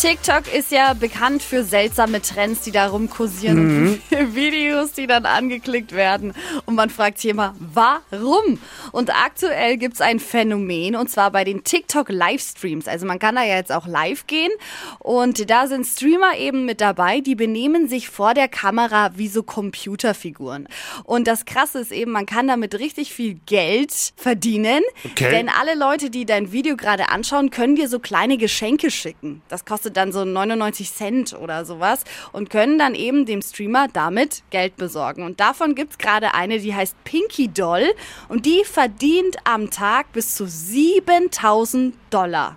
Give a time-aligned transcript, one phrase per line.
[0.00, 4.00] TikTok ist ja bekannt für seltsame Trends, die da rumkursieren Mhm.
[4.34, 6.32] Videos, die dann angeklickt werden.
[6.64, 8.58] Und man fragt sich immer, warum?
[8.92, 12.88] Und aktuell gibt's ein Phänomen, und zwar bei den TikTok-Livestreams.
[12.88, 14.50] Also man kann da ja jetzt auch live gehen.
[15.00, 19.42] Und da sind Streamer eben mit dabei, die benehmen sich vor der Kamera wie so
[19.42, 20.66] Computerfiguren.
[21.04, 24.80] Und das Krasse ist eben, man kann damit richtig viel Geld verdienen.
[25.04, 25.30] Okay.
[25.30, 29.42] Denn alle Leute, die dein Video gerade anschauen, können dir so kleine Geschenke schicken.
[29.48, 34.42] Das kostet dann so 99 Cent oder sowas und können dann eben dem Streamer damit
[34.50, 35.24] Geld besorgen.
[35.24, 37.84] Und davon gibt's gerade eine, die heißt Pinky Doll
[38.28, 42.56] und die verdient am Tag bis zu 7000 Dollar.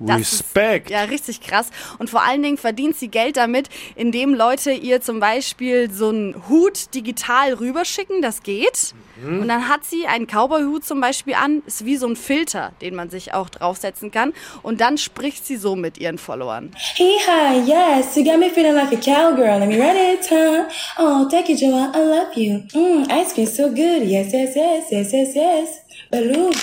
[0.00, 0.90] Das ist- Respekt.
[0.90, 1.68] Ja, richtig krass.
[1.98, 6.48] Und vor allen Dingen verdient sie Geld damit, indem Leute ihr zum Beispiel so einen
[6.48, 8.22] Hut digital rüberschicken.
[8.22, 8.94] Das geht.
[9.20, 11.62] Und dann hat sie einen Cowboy-Hut zum Beispiel an.
[11.66, 14.32] Ist wie so ein Filter, den man sich auch draufsetzen kann.
[14.62, 16.70] Und dann spricht sie so mit ihren Followern.
[16.94, 19.58] Hee hi, yes, you got me feeling like a cowgirl.
[19.58, 20.64] Let me ready it, huh?
[20.98, 22.62] Oh, thank you, Joa, I love you.
[22.72, 24.04] Mmm, ice cream so good.
[24.04, 25.68] Yes, yes, yes, yes, yes, yes.
[26.12, 26.54] Balloon.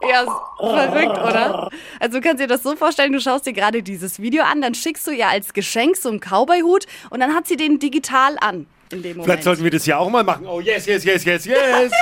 [0.00, 0.24] Ja,
[0.58, 1.70] verrückt, oder?
[1.98, 4.74] Also du kannst dir das so vorstellen, du schaust dir gerade dieses Video an, dann
[4.74, 8.66] schickst du ihr als Geschenk so einen Cowboy-Hut und dann hat sie den digital an.
[8.90, 9.24] In dem Moment.
[9.24, 10.46] Vielleicht sollten wir das ja auch mal machen.
[10.46, 11.92] Oh, yes, yes, yes, yes, yes.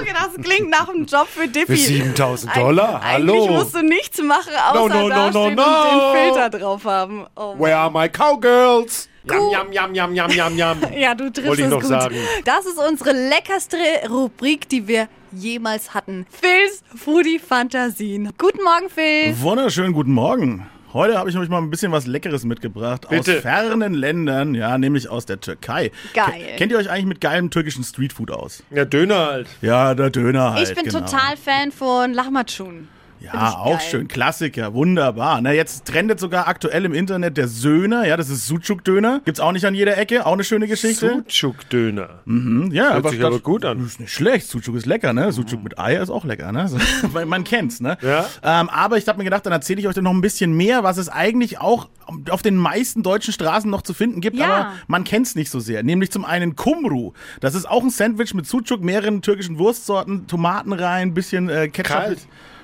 [0.00, 1.66] Ich auch gedacht, das klingt nach einem Job für Diffie.
[1.66, 2.96] Für 7000 Dollar?
[2.96, 3.32] Eig Hallo?
[3.34, 5.44] Eigentlich musst du nichts machen, außer No, no, no, da no, no.
[5.46, 7.26] und den Filter drauf haben.
[7.36, 7.54] Oh.
[7.58, 9.08] Where are my cowgirls?
[9.26, 9.52] Cool.
[9.52, 10.78] Yum, yum, yum, yum, yum, yum.
[10.98, 11.88] Ja, du triffst Wollte ich es noch gut.
[11.88, 12.16] sagen.
[12.44, 13.76] Das ist unsere leckerste
[14.10, 16.26] Rubrik, die wir jemals hatten.
[16.30, 18.30] Phils Foodie Fantasien.
[18.36, 19.34] Guten Morgen, Phil.
[19.40, 20.68] Wunderschönen guten Morgen.
[20.94, 23.34] Heute habe ich euch mal ein bisschen was Leckeres mitgebracht Bitte.
[23.36, 25.90] aus fernen Ländern, ja, nämlich aus der Türkei.
[26.14, 26.26] Geil.
[26.52, 28.62] Ke- Kennt ihr euch eigentlich mit geilem türkischen Streetfood aus?
[28.70, 29.48] Ja, Döner halt.
[29.60, 30.68] Ja, der Döner halt.
[30.68, 31.00] Ich bin genau.
[31.00, 32.88] total Fan von Lahmacun.
[33.24, 33.80] Ja, auch geil.
[33.90, 34.08] schön.
[34.08, 35.40] Klassiker, wunderbar.
[35.40, 38.06] Na, jetzt trendet sogar aktuell im Internet der Söhner.
[38.06, 39.20] Ja, das ist Sucuk-Döner.
[39.24, 40.26] Gibt's auch nicht an jeder Ecke.
[40.26, 41.24] Auch eine schöne Geschichte.
[41.28, 42.20] Sucuk-Döner.
[42.24, 43.84] Mhm, ja, Hört aber sich aber gut an.
[43.84, 44.48] Ist nicht schlecht.
[44.48, 45.32] Sucuk ist lecker, ne?
[45.32, 46.70] Sucuk mit Eier ist auch lecker, ne?
[47.12, 47.96] Weil man kennt's, ne?
[48.02, 48.26] Ja.
[48.42, 50.82] Ähm, aber ich habe mir gedacht, dann erzähle ich euch dann noch ein bisschen mehr,
[50.84, 51.88] was es eigentlich auch
[52.28, 54.46] auf den meisten deutschen Straßen noch zu finden gibt, Ja.
[54.46, 55.82] aber man kennt's nicht so sehr.
[55.82, 57.12] Nämlich zum einen Kumru.
[57.40, 61.96] Das ist auch ein Sandwich mit Sucuk, mehreren türkischen Wurstsorten, Tomaten rein, bisschen äh, Ketchup.
[61.96, 62.18] Kalt?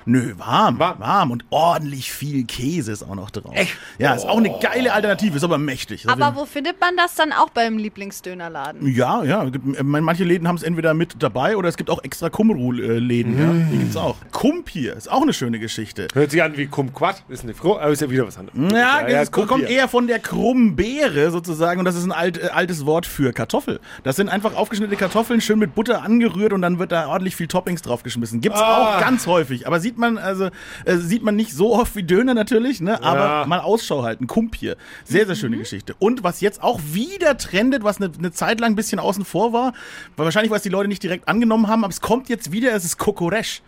[0.05, 0.99] Nö, warm, Warm.
[0.99, 3.53] warm, und ordentlich viel Käse ist auch noch drauf.
[3.55, 3.75] Echt?
[3.99, 6.05] Ja, ist auch eine geile Alternative, ist aber mächtig.
[6.05, 8.87] Ist Aber wo findet man das dann auch beim Lieblingsdönerladen?
[8.93, 9.43] ja, ja.
[9.45, 13.37] äh, Manche Läden haben es entweder mit dabei oder es gibt auch extra Kumru-Läden.
[13.39, 14.15] Ja, die gibt's auch.
[14.31, 16.07] Kumpir ist auch eine schöne Geschichte.
[16.13, 17.23] Hört sich an wie Kumquat.
[17.29, 18.57] Ist eine Frau, aber ist ja wieder was anderes.
[18.73, 19.47] Ja, das Kumpier.
[19.47, 23.33] kommt eher von der Krummbeere sozusagen und das ist ein alt, äh, altes Wort für
[23.33, 23.79] Kartoffel.
[24.03, 27.47] Das sind einfach aufgeschnittene Kartoffeln, schön mit Butter angerührt und dann wird da ordentlich viel
[27.47, 28.41] Toppings draufgeschmissen.
[28.41, 28.97] Gibt's Ah.
[28.97, 30.49] auch ganz häufig, aber sieht man also
[30.85, 33.01] äh, sieht man nicht so oft wie Döner natürlich, ne?
[33.03, 33.45] Aber Ja.
[33.47, 34.27] mal Ausschau halten.
[34.27, 35.95] Kumpir, sehr sehr schöne Geschichte.
[35.99, 39.53] Und was jetzt auch wieder trendet, was eine, eine Zeit lang ein bisschen außen vor
[39.53, 39.73] war,
[40.17, 42.73] weil wahrscheinlich weil es die Leute nicht direkt angenommen haben, aber es kommt jetzt wieder.
[42.73, 43.61] Es ist Kokoresch.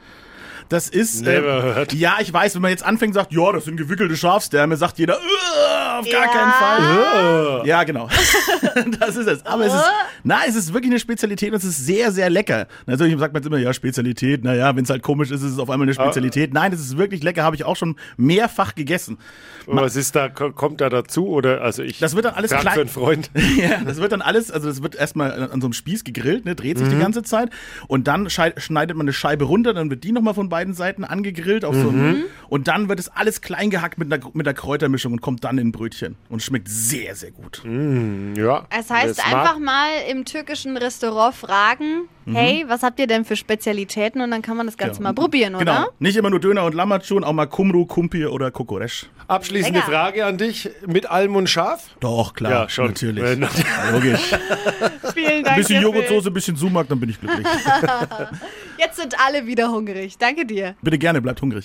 [0.70, 1.26] Das ist.
[1.26, 1.94] Heard.
[1.94, 4.98] Ja, ich weiß, wenn man jetzt anfängt und sagt, ja, das sind gewickelte Schafsdärme, sagt
[4.98, 6.28] jeder, "Uah, auf gar Ja.
[6.32, 7.68] keinen Fall.
[7.68, 8.10] Ja, genau.
[9.00, 9.46] das ist es.
[9.46, 9.84] Aber es ist,
[10.24, 12.68] na, es ist wirklich eine Spezialität und es ist sehr, sehr lecker.
[12.86, 15.60] Natürlich sagt man jetzt immer, ja, Spezialität, naja, wenn es halt komisch ist, ist es
[15.60, 16.54] auf einmal eine Spezialität.
[16.54, 19.18] Nein, es ist wirklich lecker, habe ich auch schon mehrfach gegessen.
[19.66, 21.28] Und was ist da, ko- kommt da dazu?
[21.28, 22.00] Oder, also ich.
[22.00, 23.32] Das wird dann alles klein- für einen Freund.
[23.58, 26.56] ja, das wird dann alles, also das wird erstmal an so einem Spieß gegrillt, ne,
[26.56, 26.92] dreht sich Mhm.
[26.92, 27.50] die ganze Zeit
[27.88, 31.64] und dann schneidet man eine Scheibe runter, dann wird die nochmal von beiden Seiten angegrillt
[31.66, 32.00] auf so Mhm.
[32.00, 35.44] einem, und dann wird es alles klein gehackt mit einer, mit einer Kräutermischung und kommt
[35.44, 37.62] dann in ein Brötchen und schmeckt sehr, sehr gut.
[38.38, 38.66] Ja.
[38.70, 42.36] Es heißt das einfach mal im türkischen Restaurant fragen, Mhm.
[42.38, 44.22] hey, was habt ihr denn für Spezialitäten?
[44.22, 45.10] Und dann kann man das Ganze Genau.
[45.10, 45.66] mal probieren, oder?
[45.66, 45.88] Genau.
[46.00, 49.08] Nicht immer nur Döner und Lammatschun, auch mal Kumru, Kumpir oder Kokoresch.
[49.28, 49.92] Abschließende Lecker.
[49.92, 50.70] Frage an dich.
[50.88, 51.90] Mit Alm und Schaf?
[52.00, 52.52] Doch, klar.
[52.52, 52.88] Ja, schon.
[52.88, 53.22] Natürlich.
[53.26, 53.50] Äh, na-
[53.92, 54.22] Logisch.
[55.14, 55.48] Vielen Dank.
[55.48, 57.46] Ein bisschen Joghurtsoße, ein bisschen Sumak, dann bin ich glücklich.
[58.78, 60.18] Jetzt sind alle wieder hungrig.
[60.18, 60.76] Danke dir.
[60.82, 61.62] Bitte gerne, bleibt hungrig.